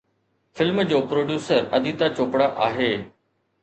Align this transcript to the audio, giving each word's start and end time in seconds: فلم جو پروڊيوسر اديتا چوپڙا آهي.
فلم 0.55 0.77
جو 0.93 0.99
پروڊيوسر 1.13 1.61
اديتا 1.81 2.07
چوپڙا 2.17 2.47
آهي. 2.69 2.93